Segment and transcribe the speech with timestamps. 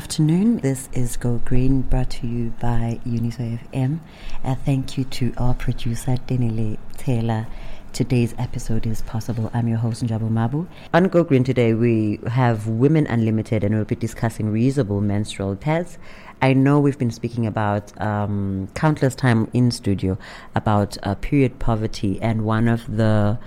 [0.00, 0.56] afternoon.
[0.60, 3.98] This is Go Green brought to you by Uniso FM.
[4.42, 7.46] Uh, thank you to our producer, Denile Taylor.
[7.92, 9.50] Today's episode is possible.
[9.52, 10.66] I'm your host, Njabo Mabu.
[10.94, 15.98] On Go Green today, we have Women Unlimited and we'll be discussing reusable menstrual pads.
[16.40, 20.16] I know we've been speaking about um, countless time in studio
[20.54, 23.38] about uh, period poverty and one of the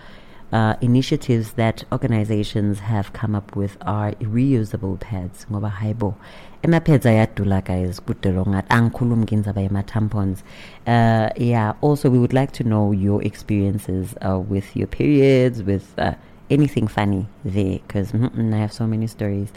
[0.53, 6.15] uh, initiatives that organizations have come up with are reusable pads ngoba hayibo
[6.61, 10.43] ema-pads ayadula guys kudelo ngathi angikhulumi ke indzaba yema-tampons
[10.87, 15.85] uh, yeah also we would like to know your experiences uh, with your periods with
[15.97, 16.13] uh,
[16.49, 19.49] anything funny there because mm, I have so many stories.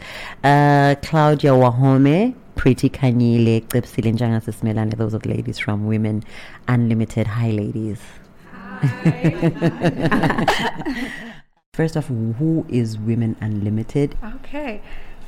[0.43, 6.23] Uh, Claudia Wahome, Pretty Kanyile, Cipsile Njangasismelane, those are the ladies from Women
[6.67, 7.27] Unlimited.
[7.27, 7.99] Hi, ladies.
[11.73, 14.17] First off, who is Women Unlimited?
[14.37, 14.81] Okay.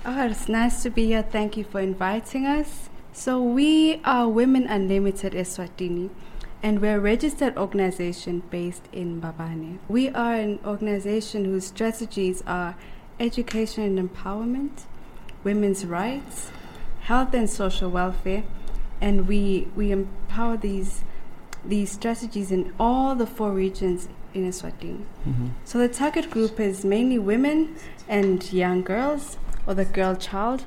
[0.05, 1.21] Oh, it's nice to be here.
[1.21, 2.89] Thank you for inviting us.
[3.11, 6.09] So, we are Women Unlimited Eswatini,
[6.63, 9.79] and we're a registered organization based in Mbabane.
[9.87, 12.75] We are an organization whose strategies are
[13.19, 14.85] education and empowerment,
[15.43, 16.51] women's rights,
[17.01, 18.43] health and social welfare,
[19.01, 21.03] and we, we empower these
[21.65, 25.05] these strategies in all the four regions in Eswatini.
[25.27, 25.47] Mm-hmm.
[25.65, 27.75] So the target group is mainly women
[28.07, 30.65] and young girls or the girl child.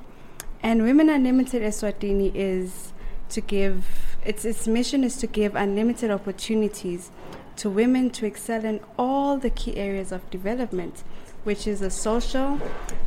[0.62, 2.92] And Women Unlimited Eswatini is
[3.30, 7.10] to give its its mission is to give unlimited opportunities
[7.56, 11.02] to women to excel in all the key areas of development,
[11.44, 12.60] which is the social,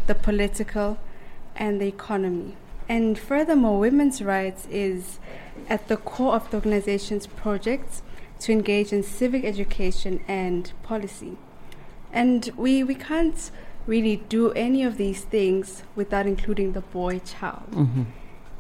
[0.08, 0.98] the political,
[1.56, 2.56] and the economy.
[2.88, 5.20] And furthermore, women's rights is
[5.70, 8.02] at the core of the organization's projects
[8.40, 11.38] to engage in civic education and policy.
[12.12, 13.52] And we, we can't
[13.88, 17.72] really do any of these things without including the boy child.
[17.72, 18.04] Mm-hmm.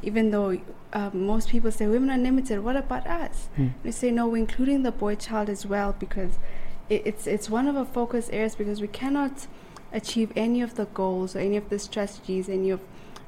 [0.01, 0.59] Even though
[0.93, 3.49] uh, most people say women are limited, what about us?
[3.57, 3.73] Mm.
[3.83, 6.37] We say no, we're including the boy child as well because
[6.89, 9.47] it, it's it's one of our focus areas because we cannot
[9.91, 12.81] achieve any of the goals or any of the strategies, any of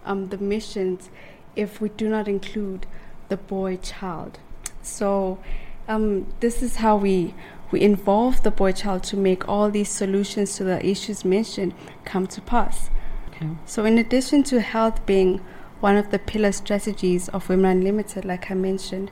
[0.08, 1.10] um, the missions
[1.56, 2.86] if we do not include
[3.30, 4.40] the boy child.
[4.82, 5.40] So
[5.88, 7.34] um, this is how we
[7.70, 11.74] we involve the boy child to make all these solutions to the issues mentioned
[12.06, 12.90] come to pass.
[13.30, 13.50] Okay.
[13.66, 15.42] So in addition to health being
[15.82, 19.12] one of the pillar strategies of Women Unlimited, like I mentioned,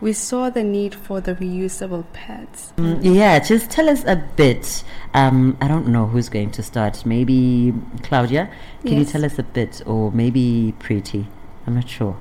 [0.00, 2.72] we saw the need for the reusable pads.
[2.76, 4.84] Mm, yeah, just tell us a bit.
[5.14, 7.06] Um, I don't know who's going to start.
[7.06, 8.50] Maybe Claudia.
[8.82, 11.26] Can you tell us a bit, or maybe Pretty?
[11.66, 12.18] I'm not sure.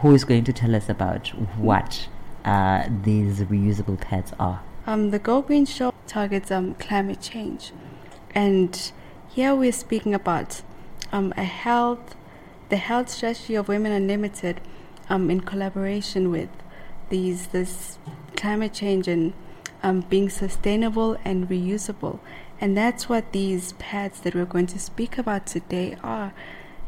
[0.00, 2.08] Who is going to tell us about what
[2.44, 4.62] uh, these reusable pads are?
[4.86, 7.72] Um, the Go Green Show targets um, climate change,
[8.34, 8.92] and
[9.28, 10.62] here we're speaking about
[11.12, 12.16] um, a health,
[12.68, 14.60] the health strategy of Women Unlimited,
[15.08, 16.50] um, in collaboration with
[17.10, 17.98] these this
[18.36, 19.32] climate change and
[19.82, 22.18] um, being sustainable and reusable,
[22.60, 26.32] and that's what these pads that we're going to speak about today are.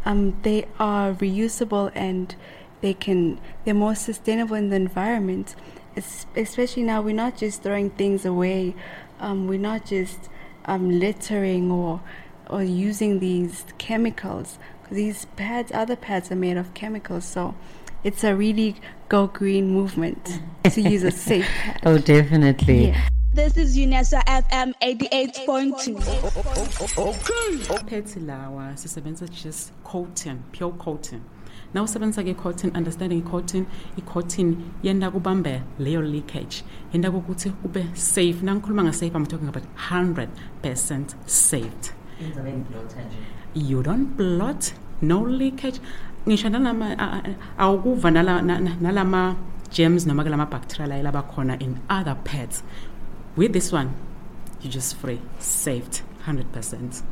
[0.04, 2.36] Um, they are reusable and
[2.80, 5.56] they can they're more sustainable in the environment
[5.96, 8.74] es- especially now we're not just throwing things away
[9.18, 10.28] um, we're not just
[10.66, 12.00] um, littering or
[12.48, 14.58] or using these chemicals.
[14.90, 17.54] these pads other pads are made of chemicals so
[18.06, 18.74] it's a really
[19.08, 20.40] go green movement
[20.72, 22.86] to use a safe pad Oh, definitely.
[22.88, 23.08] yeah.
[23.34, 25.96] This is UNESA FM 88.2.
[26.98, 27.84] Okay.
[27.90, 31.20] phethi lawa sisebenzisa just cotton pure cotton
[31.74, 33.66] na usebenzisa ke cotton understanding cotton
[33.98, 36.62] i-cotton yenda kubambe leyo leakage
[36.92, 40.28] yenda ukuthi ube safe nangikhuluma nga-safe i'm talking about 100
[40.62, 41.90] percent saved
[43.54, 45.80] you don't blot no leakage
[46.28, 46.48] ngisho
[47.58, 49.36] awukuva nala- na- na- nalama
[49.70, 52.62] germs noma kulama bacteria la labakhona in other pads
[53.36, 53.90] with this one
[54.62, 57.02] you just free saved 100 percent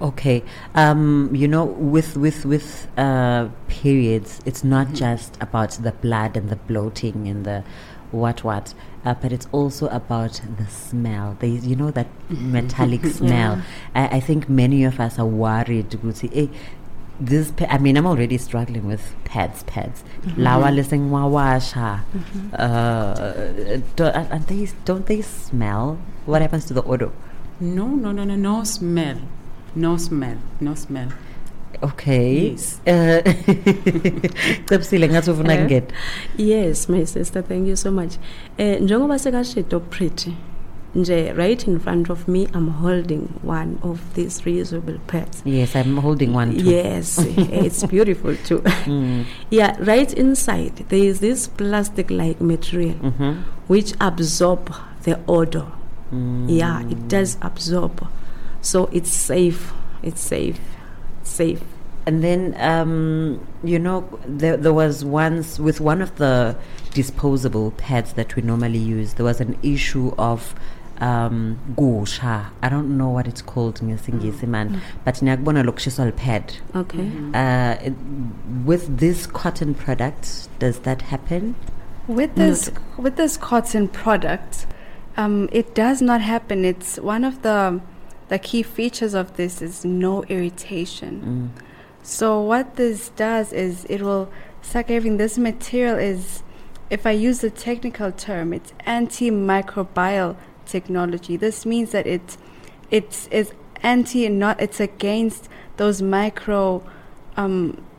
[0.00, 0.42] Okay.
[0.74, 6.50] Um, you know, with with with uh, periods, it's not just about the blood and
[6.50, 7.62] the bloating and the
[8.10, 8.74] what what,
[9.04, 11.36] uh, but it's also about the smell.
[11.38, 13.62] They, you know, that metallic smell.
[13.94, 15.90] I, I think many of us are worried.
[15.90, 16.48] ukuthi, "Eh,
[17.20, 20.02] this I mean, I'm already struggling with pads, pads.
[20.36, 22.00] Lawa liseng wawasha.
[22.52, 23.14] Uh,
[24.30, 25.98] and they don't they smell?
[26.26, 27.10] What happens to the odor?
[27.60, 29.18] No, no, no, no, no smell.
[29.74, 30.38] No smell.
[30.60, 31.08] No smell.
[31.82, 32.50] Okay.
[32.50, 32.80] Yes.
[34.66, 35.58] Ngathi ufuna Eh?
[35.58, 35.86] kungena.
[36.36, 38.18] Yes, my sister, thank you so much.
[38.58, 40.36] Eh njengoba sekashito pretty.
[40.94, 46.32] Right in front of me i'm holding one of these reusable pads Yes, I'm holding
[46.34, 46.64] one too.
[46.64, 48.58] Yes, it's beautiful too.
[48.60, 49.24] Mm.
[49.50, 53.32] Yeah, right inside there is this plastic-like material Mm-hmm.
[53.68, 54.72] which absorb
[55.04, 55.66] the odor.
[56.12, 56.46] Mm.
[56.48, 58.06] Yeah, it does absorb,
[58.60, 59.72] so it's safe.
[60.02, 60.60] It's safe.
[61.22, 61.62] It's safe.
[62.06, 66.56] And then, um, you know, there, there was once with one of the
[66.92, 70.54] disposable pads that we normally use, there was an issue of
[71.02, 72.50] um, gusha.
[72.62, 76.54] I don't know what it's called in Singisi man, but niyakubona lokushiswa pad.
[76.74, 77.10] Okay.
[77.34, 77.94] Uh, it,
[78.64, 81.56] with this cotton product, does that happen?
[82.06, 84.66] With this with this cotton product,
[85.16, 86.64] um, it does not happen.
[86.64, 87.80] It's one of the
[88.28, 91.52] the key features of this is no irritation.
[91.56, 91.62] Mm.
[92.02, 94.30] So what this does is it will
[94.62, 95.18] suck everything.
[95.18, 96.42] This material is,
[96.90, 100.36] if I use the technical term, it's antimicrobial
[100.76, 101.34] technology.
[101.46, 102.34] This means that it's
[102.90, 103.52] it's is
[103.82, 106.82] anti and not it's against those micro
[107.36, 107.56] um,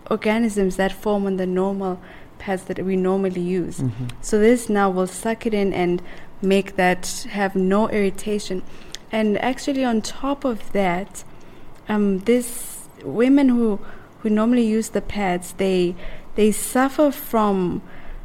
[0.10, 1.94] organisms that form on the normal
[2.40, 3.78] pads that we normally use.
[3.80, 4.06] Mhm.
[4.22, 6.02] So this now will suck it in and
[6.42, 8.62] make that have no irritation.
[9.12, 11.24] And actually, on top of that,
[11.88, 12.48] um, this
[13.04, 13.80] women who
[14.20, 15.96] who normally use the pads they
[16.36, 17.82] they suffer from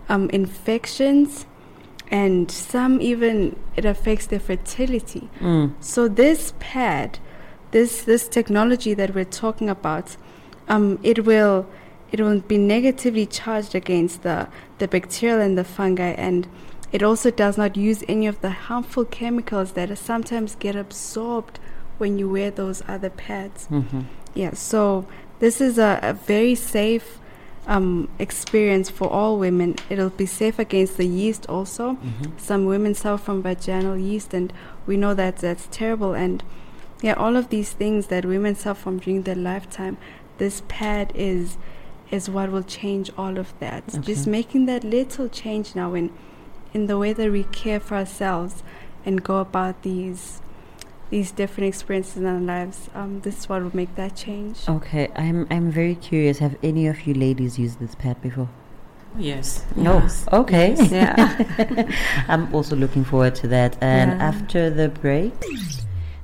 [0.08, 1.46] um, infections,
[2.10, 5.28] and some even it affects their fertility.
[5.40, 5.74] Mm.
[5.80, 7.18] So this pad,
[7.70, 10.16] this this technology that we're talking about,
[10.68, 11.66] um, it will
[12.10, 16.48] it will be negatively charged against the the bacterial and the fungi, and
[16.92, 21.58] it also does not use any of the harmful chemicals that sometimes get absorbed
[21.98, 23.66] when you wear those other pads.
[23.66, 24.02] hmm
[24.34, 25.06] Yeah, so
[25.40, 27.18] this is a, a very safe
[27.68, 29.76] um, experience for all women.
[29.90, 31.94] It'll be safe against the yeast also.
[31.94, 34.52] hmm Some women suffer from vaginal yeast, and
[34.86, 36.14] we know that that's terrible.
[36.14, 36.42] And
[37.02, 39.96] yeah, all of these things that women suffer from during their lifetime,
[40.38, 41.58] this pad is
[42.10, 43.84] is what will change all of that.
[44.02, 46.10] Just making that little change now in
[46.74, 48.62] in the way that we care for ourselves
[49.04, 50.40] and go about these
[51.10, 52.90] these different experiences in our lives.
[52.94, 54.68] Um, this is what will make that change.
[54.68, 56.38] Okay, I'm I'm very curious.
[56.38, 58.48] Have any of you ladies used this pad before?
[59.18, 59.64] Yes.
[59.74, 59.98] No.
[60.00, 60.26] Yes.
[60.32, 60.76] Okay.
[60.90, 61.16] Yeah.
[62.28, 63.76] I'm also looking forward to that.
[63.80, 64.26] And Yeah.
[64.28, 65.32] after the break,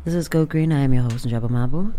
[0.04, 0.70] this is Go Green.
[0.72, 1.92] I am your host, Njaba Mabu.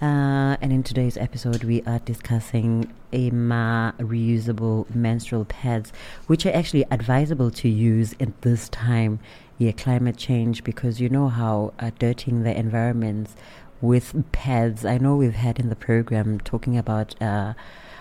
[0.00, 5.92] Uh, and in today's episode, we are discussing EMA reusable menstrual pads,
[6.28, 9.18] which are actually advisable to use at this time,
[9.58, 13.36] yeah, climate change, because you know how uh, dirtying the environments
[13.80, 14.84] with pads.
[14.84, 17.20] I know we've had in the program talking about.
[17.20, 17.54] Uh,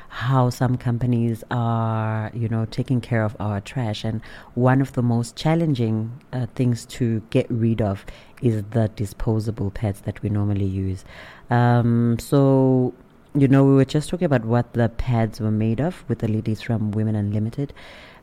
[0.09, 4.04] how some companies are, you know, taking care of our trash.
[4.04, 4.21] And
[4.56, 8.06] one of the most challenging uh, things to get rid of
[8.42, 11.03] is the disposable pads that we normally use.
[11.50, 12.94] Um, so,
[13.36, 16.27] you know, we were just talking about what the pads were made of with the
[16.27, 17.74] ladies from Women Unlimited,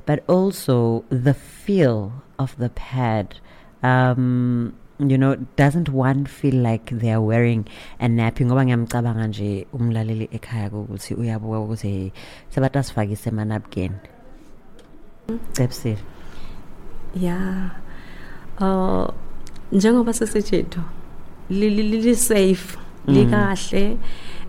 [0.07, 3.37] but also the feel of the pad.
[3.83, 7.67] Um, you know, doesn't one feel like they are wearing
[8.01, 12.13] a nappy ngoba ngiyamcabanga nje umlaleli ekhaya ukuthi uyabuka ukuthi
[12.51, 13.93] sebathi asifakise emanapkin
[15.53, 15.99] cebsile
[17.15, 17.71] yeah.
[18.61, 19.09] Uh,
[19.73, 20.81] njengoba sesitshito
[21.51, 22.59] li li- li li
[23.07, 23.99] likahle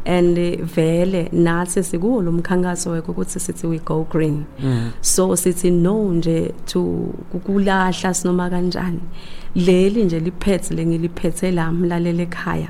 [0.06, 0.38] and
[0.76, 4.46] vele nathi sikuwo lo mkhankaso wekho ukuthi sithi we go green.
[4.60, 4.92] Mm.
[5.02, 6.82] so sithi no nje to
[7.32, 9.00] kukulahla sinoma kanjani.
[9.56, 12.70] Leli nje liphethe lengiliphethe la mlalele ekhaya.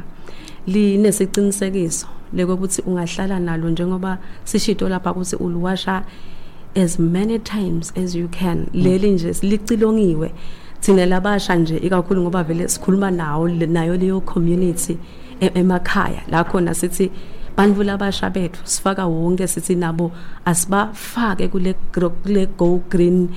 [0.68, 6.04] Linesicinisekiso lekokuthi ungahlala nalo njengoba sishito lapha ukuthi uliwasha
[6.76, 8.68] as many times as you can.
[8.74, 10.32] Leli nje licilongiwe
[10.80, 14.94] thina labasha nje ikakhulu ngoba vele sikhuluma nawo nayo leyo community.
[14.94, 16.22] e- emakhaya.
[16.30, 17.12] La khona sithi
[17.56, 20.12] bantu labasha bethu sifaka wonke sithi nabo
[20.46, 23.30] asibafake kule gro- kule go green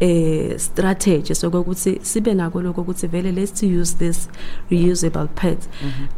[0.00, 4.28] eh strategy sokuthi sibe nako lokho ukuthi vele let's use this
[4.70, 5.68] reusable pads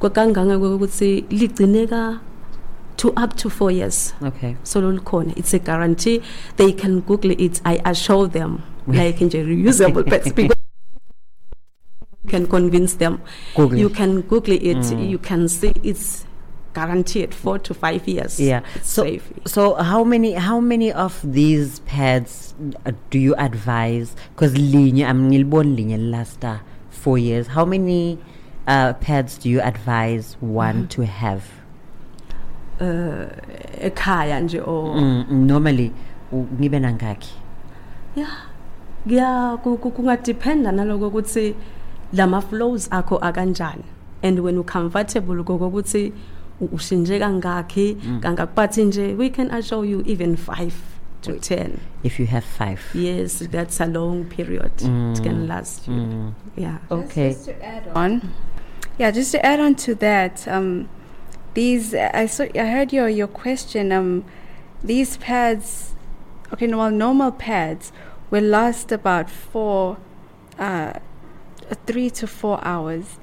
[0.01, 2.19] kwakanganga ukuthi ligcineka
[2.97, 4.15] to up to 4 years.
[4.23, 4.57] Okay.
[4.63, 6.23] So lolukhona it's a guarantee.
[6.57, 7.61] They can google it.
[7.65, 10.54] I assure them like nje reusable pads because
[12.25, 13.21] you can convince them.
[13.55, 13.79] Google.
[13.79, 14.77] You can google it.
[14.77, 15.11] Mm.
[15.11, 16.25] you can see it's
[16.75, 18.41] guaranteed 4 to 5 years.
[18.41, 18.63] Yeah.
[18.83, 19.33] So safe.
[19.47, 22.55] so how many how many of these pads
[22.87, 24.17] uh, do you advise?
[24.35, 26.45] Because linye i'm ngilibona linye last
[26.91, 27.47] 4 years.
[27.49, 28.19] How many
[28.67, 31.43] uh, pads do you advise one to have?
[32.81, 33.27] Uh
[33.81, 35.93] ekhaya nje or mm, normally
[36.33, 37.33] u- ngibe nangakhi
[38.17, 39.57] yeah.
[39.63, 41.55] Ku- kungadependa naloko ukuthi
[42.15, 43.85] lama flows akho akanjani.
[44.23, 46.13] And when u comfortable kokuthi
[46.61, 50.73] u- ushintshe kangakhi kangakubathi nje we can assure you even 5
[51.23, 52.81] to 10 if you have five.
[52.95, 54.73] Yes that's a long period.
[54.81, 56.35] It can last you.
[56.57, 56.79] Yeah.
[56.91, 57.31] Okay.
[57.33, 58.31] Just to add on,
[58.99, 60.89] yeah, just to add on to that, um,
[61.55, 63.91] these I saw I heard your your question.
[63.93, 64.25] Um,
[64.85, 65.95] these pads,
[66.53, 67.91] okay, no, well, normal pads
[68.31, 69.97] will last about four,
[70.59, 70.93] uh,
[71.87, 73.19] three to four hours,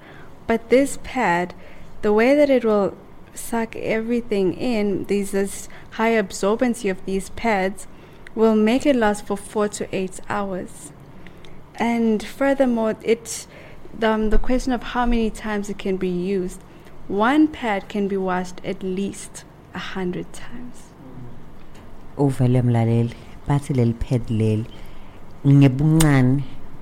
[0.47, 1.53] but this pad,
[2.01, 2.97] the way that it will
[3.33, 7.87] suck everything in, these this high absorbency of these pads,
[8.35, 10.91] will make it last for four to eight hours.
[11.75, 13.47] And furthermore, it
[13.97, 16.61] the, um, the question of how many times it can be used.
[17.07, 19.43] One pad can be washed at least
[19.73, 20.75] a hundred times.
[22.17, 23.15] uvele mlaleli
[23.47, 24.65] bathi leli pad leli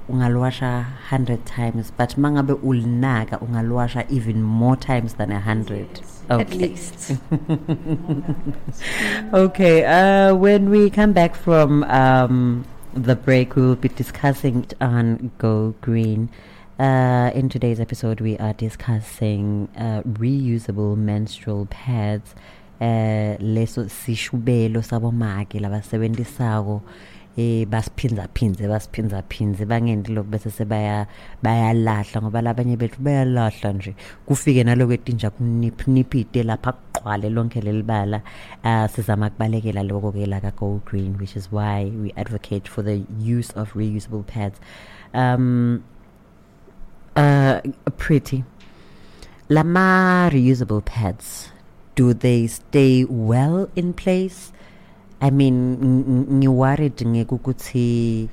[0.10, 5.88] ungalwasha 100 times but mangabe ulinaka ungalwasha even more times than 100
[6.30, 7.14] At least.
[9.34, 15.32] Okay, uh, when we come back from um, the break, we will be discussing on
[15.40, 16.30] Go Green.
[16.80, 22.36] Uh, in today's episode, we are discussing uh, reusable menstrual pads.
[22.80, 26.82] Uh, leso sishubelo sabomake labasebenzisako
[27.38, 28.28] eh basiphinza
[29.30, 31.08] phinze bangendi lokhu bese sebaya
[31.44, 33.96] bayalahla ngoba labanye bethu bayalahla nje.
[34.26, 38.22] Kufike naloko etinja kunipnipite lapha kuqwale lonke lelibala
[38.64, 42.82] uh, sizama kubalekela lokho ke la ka Go Green which is why we advocate for
[42.82, 44.60] the use of reusable pads.
[45.14, 45.84] Um
[47.16, 47.62] uh
[47.98, 48.44] pretty.
[49.50, 51.52] Lama reusable pads
[51.96, 54.52] do they stay well in place
[55.22, 58.30] i mean ng- ng- ngiworried ngekukuthi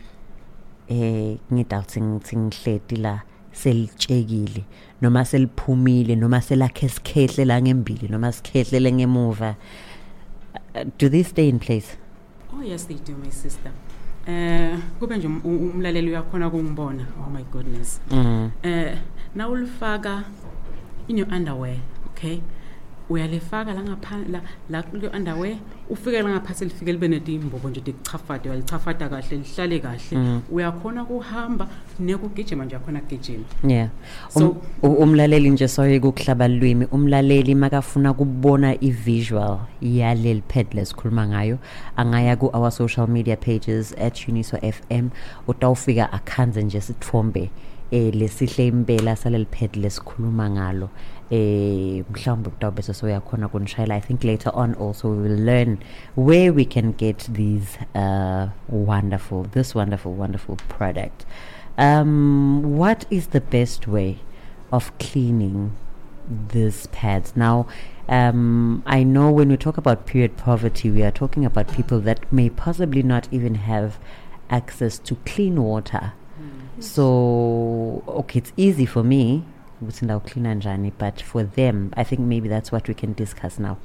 [0.88, 4.64] eh ngidoubt ngithi ngihleti la selitshekile
[5.02, 9.54] noma seliphumile noma selakhe sikhehle la ngembili noma sikhehlele ngemuva
[10.98, 11.96] do they stay in place
[12.56, 13.70] Oh yes they do my sister.
[14.26, 17.06] Eh kube nje um- um- umlaleli uyakhona ukungibona.
[17.20, 18.00] Oh my goodness.
[18.10, 18.50] mm.
[18.62, 18.96] Eh
[19.34, 20.24] nawulifaka
[21.08, 21.76] in your underwear,
[22.06, 22.40] okay?
[23.10, 25.56] Uyalifaka la ngapha la la kulo underwear
[25.90, 29.98] ufike la ngaphansi lifike libe netimbobo nje dikuchafade walichafada kahle lihlale kahle.
[30.18, 30.40] Mm.
[30.50, 31.68] uyakhona kuhamba
[32.00, 33.44] nekugijima nje yakhona kugijima.
[33.68, 33.88] Yeah.
[34.28, 34.56] So- um,
[34.90, 41.58] u- umlaleli nje sorry kukuhlaba lwimi umlaleli makafuna kubona i-visual yaleli pad lesikhuluma ngayo
[41.96, 45.08] angaya ku-our social media pages at uniso fm
[45.48, 47.50] utawufika akhanze nje sithombe
[47.90, 50.88] eh lesihle impela saleli pad lesikhuluma ngalo.
[51.30, 55.78] Eh mhlawumbe kutawube sesoyakhona kunishayela i think later on also we will learn
[56.16, 61.26] where we can get these uh wonderful this wonderful wonderful product.
[61.78, 64.16] Um what is the best way
[64.72, 65.70] of cleaning
[66.52, 67.36] these pads?
[67.36, 67.66] Now
[68.08, 72.32] um, I know when we talk about period poverty, we are talking about people that
[72.32, 73.98] may possibly not even have
[74.48, 76.12] access to clean water.
[76.78, 79.44] So, okay, it's easy for me,
[79.82, 83.76] ukuthi ndawucleana njani, but for them, I think maybe that's what we can discuss now.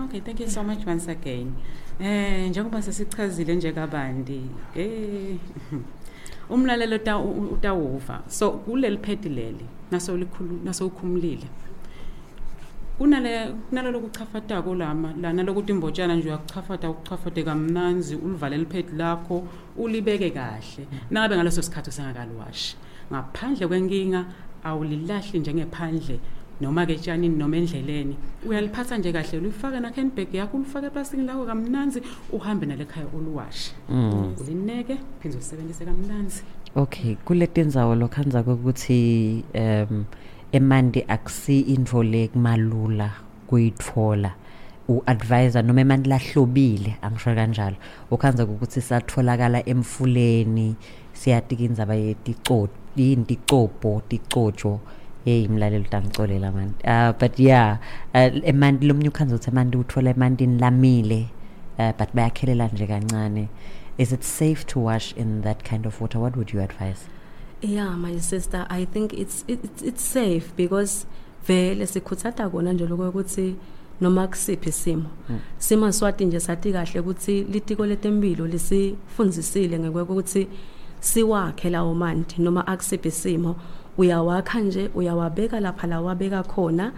[0.00, 1.54] Okay, thank you so much once again.
[2.00, 4.42] Eh njengoba sesichazile nje kabandi,
[4.76, 5.36] eh
[6.50, 8.22] umlalelo uta utawuva.
[8.28, 11.46] So kuleli phedi leli naso likhulu naso ukhumulile.
[12.98, 19.46] Kunale kunalelo kuchafatako lama la nalokuthi imbotshana nje uyakuchafata ukuchafate kamnanzi ulivale liphedi lakho
[19.76, 20.86] ulibeke kahle.
[21.10, 22.76] Nangabe ngaleso sikhathi usengakalwashi.
[23.12, 24.24] Ngaphandle kwenkinga
[24.64, 26.20] awulilahli njengephandle
[26.60, 31.44] noma ke tshanini noma endleleni uyaliphatha nje kahle ulifaka na handbag yakho ulifake eplastikini lakho
[31.46, 34.34] kamnanzi uhambe nale khaya uluwashi Mm.
[34.40, 36.42] ulineke phinde ulisebenzise kamnanzi
[36.76, 40.04] Okay, kule tindzawo lokhanza ukuthi um
[40.58, 43.08] emanti akusi intfo lekumalula
[43.48, 44.30] kuyitfola
[44.88, 47.76] u-advisor noma emanti lahlobile angisho kanjalo
[48.14, 50.68] ukhanza ukuthi satfolakala emfuleni
[51.12, 54.72] siyati indzaba yeticoti yini ticobho ticotsho
[55.26, 57.78] yeyi mlaleli utangicolela mani uh, but yeah
[58.14, 61.20] uh, emanti lomunye ukhanza ukuthi emanti utfola emantini lamile
[61.78, 63.48] uh, but bayakhelela nje kancane.
[63.96, 66.18] Is it safe to wash in that kind of water?
[66.18, 67.06] What would you advise?
[67.64, 71.06] Yeah, my sister, I think it's it's, it's safe because
[71.46, 73.54] vele sikhuthata kona nje lokho ukuthi
[74.00, 75.06] noma kusiphi isimo.
[75.58, 80.48] Sima swati nje sathi kahle ukuthi litiko letempilo lisifundzisile ngekwekuthi
[81.00, 83.56] siwakhe lawo manti noma akusiphi isimo.
[83.98, 86.92] Uyawakha nje uyawabeka lapha la wabeka khona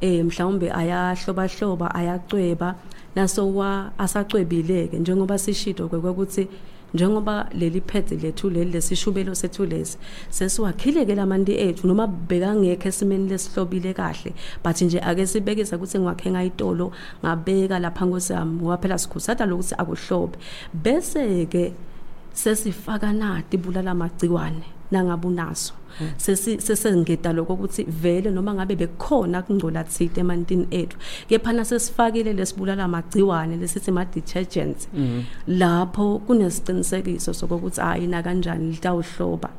[0.00, 2.74] eh mhlawumbe ayahloba hloba ayacweba.
[3.14, 6.48] Naso wa asacwebileke njengoba sishito kwekuthi
[6.94, 9.98] njengoba leli pad lethu leli lesishubelo sethu lesi
[10.30, 14.32] sesiwakhileke lamanti ethu noma bekangekho esimeni lesihlobile kahle.
[14.64, 16.92] But nje ake sibekeza ukuthi ngiwakhe ngayitolo
[17.24, 20.38] ngabeka lapha ngosami ngoba phela sikhusata lokuthi akuhlobe
[20.74, 21.72] bese ke
[22.32, 24.77] sesifaka nati ibulala amagciwane.
[24.90, 25.74] Nangabunaso.
[26.16, 30.96] Sesi sesengeda lokho ukuthi vele noma ngabe bekukhona kungcola thite emantini ethu.
[31.28, 34.88] Kephana sesifakile lesibulala amagciwane lesithi ama detergents
[35.48, 39.50] lapho kunesiqinisekiso sokuthi hayi na kanjani litawuhloba.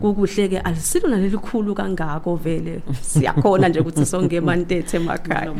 [0.00, 2.82] Kukuhle ke alisilo nalelikhulu kangako vele.
[3.00, 5.54] Siyakhona nje ukuthi sonke emantethe emakhaya.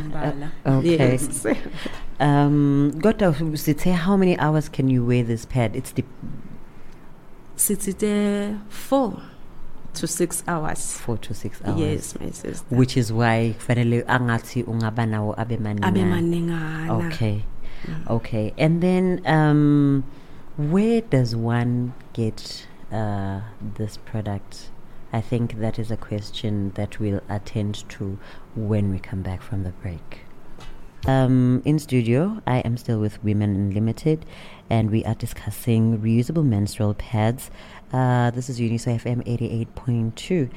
[2.21, 5.77] Um, Gotta, say how many hours can you wear this pad?
[5.77, 5.93] It's
[7.99, 9.23] the 4
[9.95, 11.79] to 6 hours four to six hours.
[11.81, 17.45] yes my sister Which is why kufanele angathi ungaba nawo abe abe maningana Okay.
[18.09, 18.53] Okay.
[18.59, 20.05] And then um
[20.57, 23.41] where does one get uh
[23.79, 24.71] this product?
[25.12, 28.19] I think that is a question that we'll attend to
[28.55, 30.28] when we come back from the break.
[31.07, 34.26] Um, in studio, I am still with Women Unlimited,
[34.69, 37.50] and we are discussing reusable menstrual pads.
[37.93, 40.50] Uh, this is Uniso FM 88.2.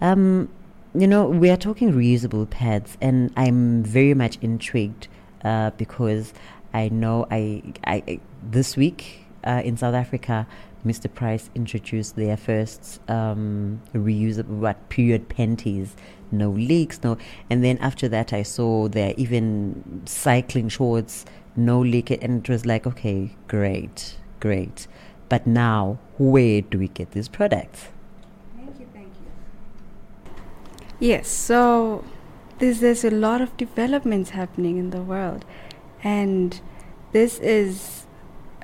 [0.00, 0.48] Um,
[0.94, 5.08] you know, we are talking reusable pads, and I'm very much intrigued
[5.44, 6.32] uh, because
[6.72, 10.46] I know I, I this week uh, in South Africa,
[10.86, 11.12] Mr.
[11.12, 15.96] Price introduced their first um, reusable what period panties,
[16.30, 17.16] no leaks, no.
[17.50, 21.24] And then after that, I saw there even cycling shorts,
[21.56, 24.86] no leak, and it was like, okay, great, great.
[25.28, 27.88] But now, where do we get these products?
[28.56, 30.34] Thank you, thank you.
[31.00, 32.04] Yes, so
[32.58, 35.44] there's there's a lot of developments happening in the world,
[36.02, 36.60] and
[37.12, 38.06] this is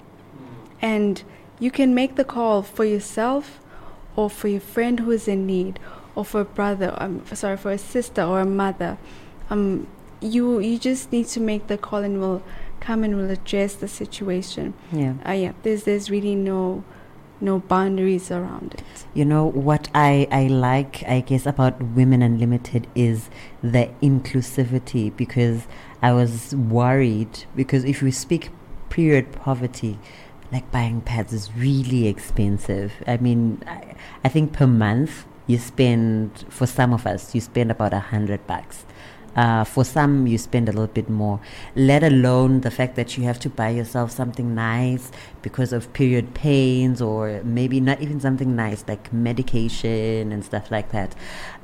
[0.82, 1.22] and
[1.58, 3.60] you can make the call for yourself
[4.16, 5.78] or for your friend who is in need
[6.14, 8.96] or for a brother um, sorry for a sister or a mother
[9.50, 9.86] um,
[10.22, 12.42] you you just need to make the call and we'll
[12.80, 15.14] come and we'll address the situation Yeah.
[15.28, 16.82] uh, yeah there's there's really no
[17.40, 18.82] no boundaries around it
[19.14, 23.28] You know what I, I like, I guess, about Women Unlimited is
[23.62, 25.66] the inclusivity because
[26.00, 28.50] I was worried because if we speak
[28.88, 29.98] period poverty,
[30.52, 32.92] like buying pads is really expensive.
[33.06, 37.70] I mean, I, I think per month you spend, for some of us, you spend
[37.70, 38.84] about a hundred bucks.
[39.36, 41.40] Uh, for some, you spend a little bit more.
[41.76, 45.10] Let alone the fact that you have to buy yourself something nice
[45.42, 50.90] because of period pains, or maybe not even something nice like medication and stuff like
[50.90, 51.14] that.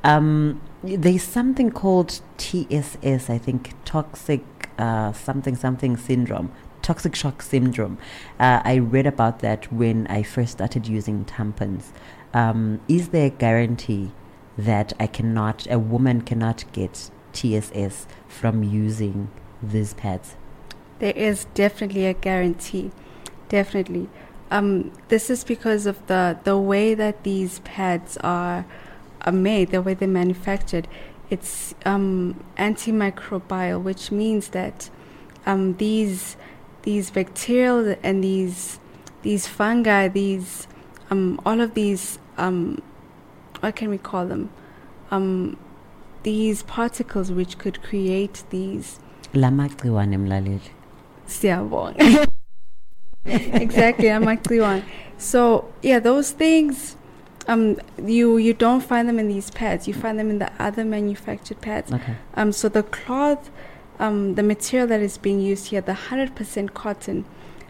[0.03, 4.43] Um, there's something called TSS, I think, toxic
[4.77, 6.51] uh, something something syndrome.
[6.81, 7.97] Toxic shock syndrome.
[8.39, 11.85] Uh, I read about that when I first started using tampons.
[12.33, 14.11] Um, is there a guarantee
[14.57, 19.29] that I cannot, a woman cannot get TSS from using
[19.61, 20.35] these pads?
[20.99, 22.91] There is definitely a guarantee,
[23.49, 24.09] definitely.
[24.49, 28.65] Um, this is because of the the way that these pads are
[29.21, 30.87] are made, the way they're manufactured.
[31.29, 34.89] it's um, antimicrobial, which means that
[35.45, 36.37] um, these
[36.83, 38.79] these bacterial and these
[39.23, 40.67] these fungi, these
[41.09, 42.81] um, all of these um,
[43.59, 44.49] what can we call them?
[46.23, 48.99] These particles which could create these.
[49.33, 50.59] Lamagciwane mlaleli.
[51.27, 52.27] Siyabonga.
[53.25, 54.83] Exactly amagciwane
[55.17, 56.95] so yeah those things
[57.47, 59.87] um you you don't find them in these pads.
[59.87, 61.91] You find them in the other manufactured pads.
[61.91, 62.15] Okay.
[62.35, 63.49] Um so the cloth
[63.99, 67.25] um the material that is being used here the 100% cotton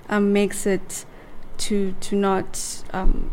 [0.10, 1.06] um makes it
[1.58, 3.32] to to not um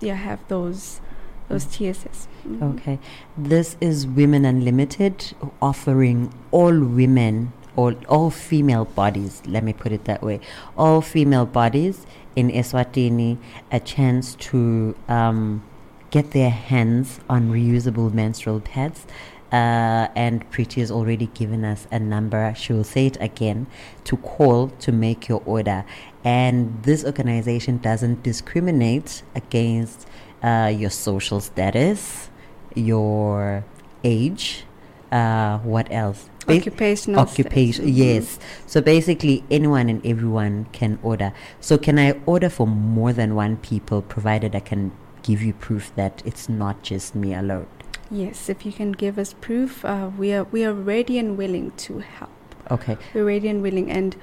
[0.00, 1.00] yeah have those
[1.48, 2.76] those tss Mhm.
[2.76, 2.98] Okay.
[3.36, 10.04] This is Women Unlimited offering all women or all female bodies, let me put it
[10.06, 10.40] that way,
[10.78, 13.36] all female bodies in Eswatini
[13.70, 15.62] a chance to um,
[16.10, 19.06] get their hands on reusable menstrual pads.
[19.52, 22.52] Uh, and Pretty has already given us a number.
[22.56, 23.66] She will say it again
[24.04, 25.84] to call to make your order.
[26.24, 30.06] And this organization doesn't discriminate against
[30.42, 32.28] uh, your social status,
[32.76, 33.64] your
[34.04, 34.64] age,
[35.10, 36.28] uh, what else?
[36.46, 37.86] Ba- occupational occupation.
[37.86, 37.96] Mhm.
[37.96, 43.34] yes so basically anyone and everyone can order so can i order for more than
[43.34, 44.92] one people provided i can
[45.24, 47.66] give you proof that it's not just me alone
[48.12, 51.72] Yes, if you can give us proof, uh, we are we are ready and willing
[51.78, 52.30] to help.
[52.70, 54.14] okay We're ready and willing, and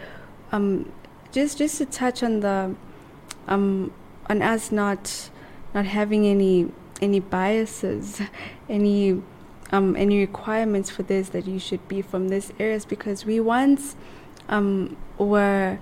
[0.53, 0.89] um,
[1.33, 2.71] just just to touch on the
[3.49, 3.91] um,
[4.29, 5.29] on us not
[5.75, 6.71] not having any
[7.03, 8.21] any biases,
[8.69, 9.21] any
[9.71, 13.95] um, any requirements for this that you should be from this areas because we once
[14.49, 15.79] um, were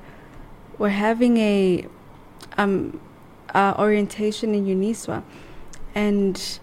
[0.77, 1.85] were having a
[2.57, 2.99] um,
[3.53, 5.23] uh, orientation in Uniswa,
[5.93, 6.59] and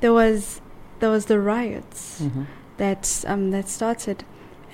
[0.00, 0.60] there was
[1.00, 2.46] there was the riots Mhm.
[2.78, 4.24] that um, that started,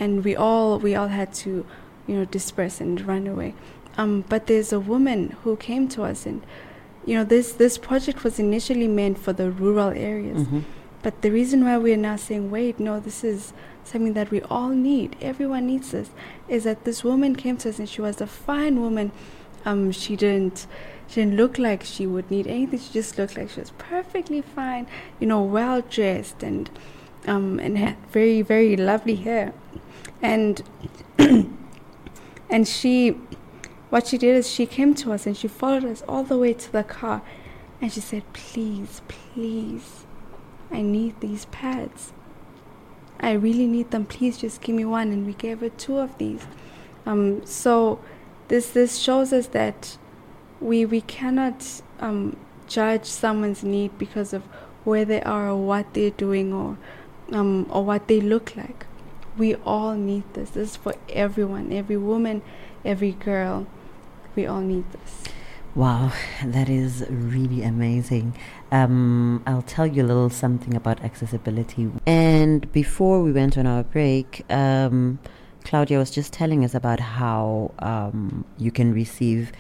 [0.00, 1.50] and we all we all had to,
[2.06, 3.54] you know, disperse and run away.
[3.98, 6.40] Um, but there's a woman who came to us, and
[7.08, 10.42] you know, this this project was initially meant for the rural areas.
[10.46, 10.62] Mhm.
[11.04, 13.52] But the reason why we are now saying, wait, no, this is
[13.84, 15.16] something that we all need.
[15.22, 16.10] Everyone needs this.
[16.48, 19.12] Is that this woman came to us and she was a fine woman.
[19.64, 20.66] Um, she didn't,
[21.06, 22.78] she didn't look like she would need anything.
[22.80, 24.86] She just looked like she was perfectly fine.
[25.20, 26.68] You know, well dressed and,
[27.26, 29.52] um, and had very very lovely hair,
[30.20, 30.62] and
[32.50, 33.16] and she,
[33.90, 36.52] what she did is she came to us and she followed us all the way
[36.52, 37.22] to the car,
[37.80, 40.04] and she said, please, please.
[40.70, 42.12] I need these pads.
[43.20, 44.04] I really need them.
[44.04, 45.12] Please just give me one.
[45.12, 46.46] And we gave her two of these.
[47.06, 48.00] Um, so
[48.48, 49.96] this this shows us that
[50.60, 54.42] we we cannot um, judge someone's need because of
[54.84, 56.78] where they are or what they're doing or
[57.32, 58.86] um, or what they look like.
[59.36, 60.50] We all need this.
[60.50, 62.42] This is for everyone, every woman,
[62.84, 63.66] every girl.
[64.38, 65.24] We all need this.
[65.74, 66.12] Wow,
[66.44, 68.36] that is really amazing.
[68.70, 71.90] Um, I'll tell you a little something about accessibility.
[72.06, 75.18] And before we went on our break, um,
[75.64, 79.50] Claudia was just telling us about how um, you can receive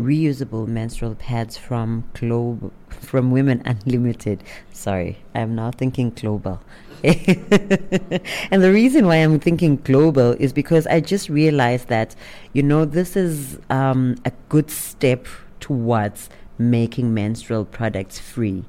[0.00, 4.42] reusable menstrual pads from Globe from Women Unlimited.
[4.72, 6.60] Sorry, I'm now thinking global.
[7.04, 12.14] and the reason why I'm thinking global is because I just realized that,
[12.52, 15.26] you know, this is um, a good step
[15.58, 18.64] towards making menstrual products free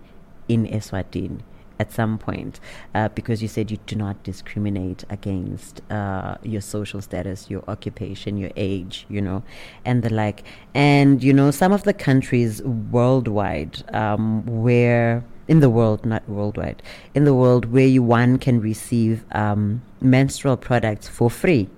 [0.48, 1.42] in Eswatini
[1.84, 2.54] at some point
[2.96, 8.38] uh, because you said you do not discriminate against uh, your social status, your occupation,
[8.44, 9.44] your age, you know,
[9.84, 10.40] and the like.
[10.74, 16.82] And, you know, some of the countries worldwide um, where, in the world, not worldwide,
[17.14, 21.70] in the world where you one can receive um, menstrual products for free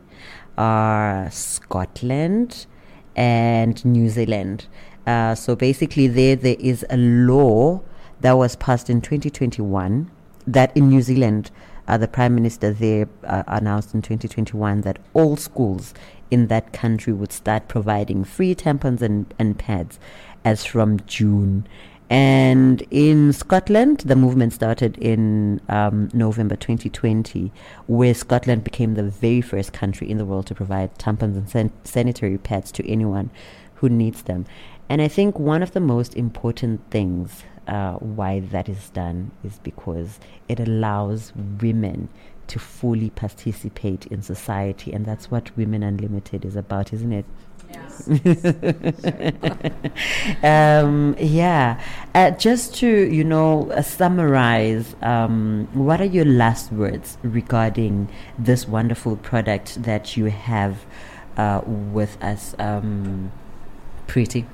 [0.57, 2.67] are Scotland
[3.15, 4.67] and New Zealand.
[5.07, 7.81] Uh, so basically, there there is a law
[8.21, 10.11] that was passed in 2021
[10.47, 11.51] that in New Zealand,
[11.87, 15.93] uh, the Prime Minister there uh, announced in 2021 that all schools
[16.31, 19.99] in that country would start providing free tampons and, and pads
[20.43, 21.67] as from June.
[22.09, 27.51] And in Scotland, the movement started in um, November 2020,
[27.87, 31.71] where Scotland became the very first country in the world to provide tampons and san-
[31.83, 33.31] sanitary pads to anyone
[33.75, 34.45] who needs them.
[34.87, 39.59] And I think one of the most important things uh, why that is done is
[39.59, 42.09] because it allows women
[42.47, 47.25] to fully participate in society, and that's what Women Unlimited is about, isn't it?
[50.43, 51.81] um, yeah.
[52.13, 58.67] Uh, just to, you know, uh, summarize, um, what are your last words regarding this
[58.67, 60.85] wonderful product that you have
[61.37, 63.31] uh, with us, um,
[64.07, 64.45] Pretty?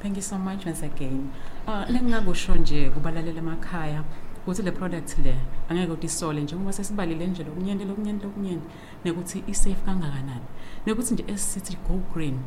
[0.00, 1.32] Thank you so much once again.
[1.66, 4.04] Uh lengingakusho nje kubalalele emakhaya
[4.42, 5.34] ukuthi le product le
[5.68, 8.66] angeke utisole njengoba sesibalile nje lokunyenti lokunyenti lokunyenti
[9.04, 10.46] nekuthi i-safe kangakanani.
[10.86, 12.38] Nekuthi nje esithi go green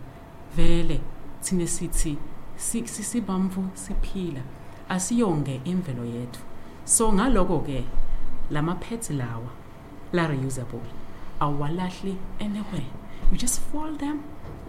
[0.55, 1.01] vele
[1.41, 2.17] thine sithi
[2.55, 4.41] si- si- sibamvu siphila
[4.89, 6.41] asiyonge imvelo yethu.
[6.86, 7.84] So ngaloko-ke
[8.51, 9.51] lama-pads lawa
[10.13, 10.89] la-reusable
[11.39, 12.88] awalahli anywhere.
[13.32, 14.19] You just fold them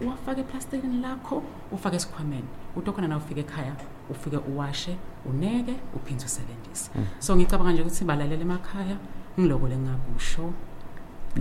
[0.01, 2.47] uwafake eplastikini lakho ufake esikhwameni.
[2.75, 3.75] Utokhona na ufike ekhaya
[4.09, 6.89] ufike uwashe uneke uphinde usebenzise.
[7.19, 8.97] So ngicabanga nje ukuthi balalele emakhaya
[9.39, 10.53] ngiloko lengakusho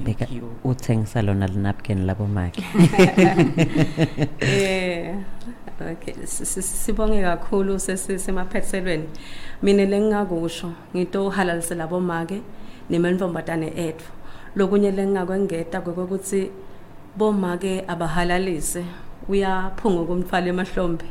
[0.05, 0.27] Beka
[0.65, 2.63] uthengisa lona linapkin labomake.
[4.41, 5.17] Eh
[5.81, 9.09] okay si- si- sibonge kakhulu sesemaphethelweni
[9.63, 12.43] mina lengingakusho ngito halalise labo make
[12.91, 14.05] nemantombatane ethu
[14.57, 16.51] lokunye lengingakwengeta kokuthi
[17.17, 18.85] bomake abahalalise.
[19.31, 21.05] Uyaphunga kumthwala emahlombe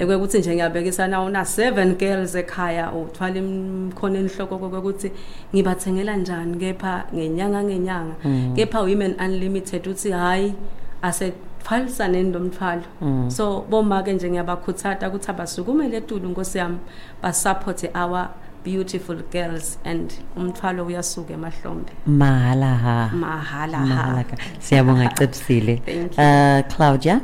[0.00, 5.12] ekwekuthi nje ngiyabekisa na una 7 girls ekhaya uthwala imkhono enhloko kokuthi
[5.54, 8.14] ngibathengela njani kepha ngenyanga ngenyanga.
[8.56, 10.54] Kepha women unlimited uthi hayi
[11.02, 12.82] asethwalisane ndomthwalo
[13.28, 16.78] so bomake nje ngiyabakhuthata ukuthi abasukumele etulu nkosi yami
[17.22, 18.28] basupport our
[18.64, 21.92] beautiful girls and umthwalo uyasuka emahlombe.
[22.06, 24.24] Mahala ha mahala ha
[24.58, 25.82] siyabonga cebisile
[26.18, 27.20] uh, claudia?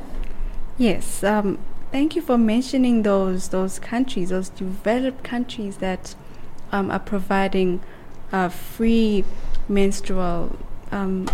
[0.78, 1.58] Yes, um,
[1.90, 6.14] thank you for mentioning those those countries, those developed countries that
[6.72, 7.80] um, are providing
[8.32, 9.24] uh, free
[9.68, 10.56] menstrual
[10.90, 11.28] um,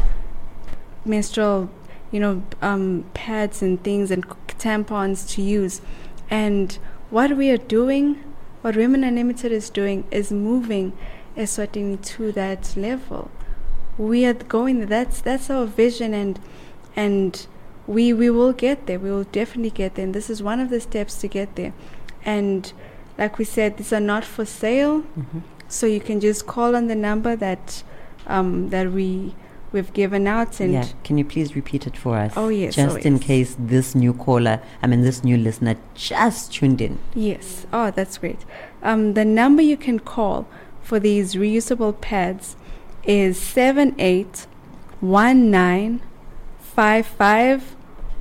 [1.05, 1.70] menstrual,
[2.11, 4.27] you know, um, pads and things and
[4.59, 5.81] tampons to use.
[6.31, 6.79] And
[7.11, 8.22] what we are doing,
[8.62, 10.92] what Women Unlimited is doing, is moving
[11.37, 13.31] Eswatini to that level.
[13.96, 14.87] We are going.
[14.87, 16.38] That's that's our vision, and
[16.94, 17.46] and
[17.88, 18.98] we we will get there.
[19.01, 20.05] We will definitely get there.
[20.05, 21.72] And this is one of the steps to get there.
[22.24, 22.72] And
[23.16, 25.05] like we said, these are not for sale,
[25.68, 27.83] so you can just call on the number that
[28.27, 29.35] um, that we
[29.72, 30.61] we've given out.
[30.61, 33.24] And yeah can you please repeat it for us Oh, yes, just oh, in yes.
[33.27, 37.66] case this new caller i mean this new listener just tuned in Yes.
[37.72, 38.40] Oh, that's great.
[38.83, 40.46] Um, the number you can call
[40.83, 42.57] for these reusable pads
[43.05, 44.46] is seven eight
[45.01, 46.01] one nine
[46.61, 47.77] five five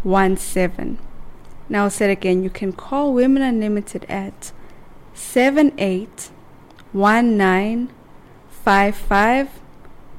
[0.07, 0.97] one seven.
[1.67, 2.41] Now I'll say it again.
[2.41, 4.53] You can call Women Unlimited at
[5.13, 6.31] seven eight
[6.93, 7.89] one nine
[8.49, 9.49] five five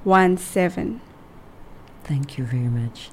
[0.05, 1.01] one seven.
[2.05, 3.11] Thank you very much.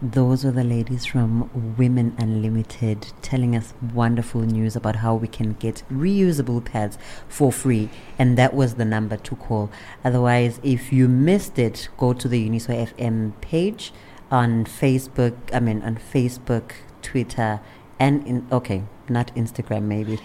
[0.00, 5.54] Those were the ladies from Women Unlimited telling us wonderful news about how we can
[5.54, 7.88] get reusable pads for free.
[8.18, 9.70] And that was the number to call.
[10.04, 13.92] Otherwise, if you missed it, go to the Uniso FM page
[14.32, 15.36] on Facebook.
[15.52, 17.60] I mean, on Facebook, Twitter,
[18.00, 20.16] and in okay, not Instagram maybe,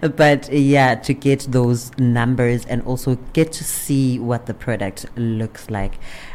[0.16, 5.70] but yeah, to get those numbers and also get to see what the product looks
[5.70, 5.94] like.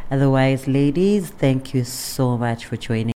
[0.10, 3.14] Otherwise, ladies, thank you so much for joining.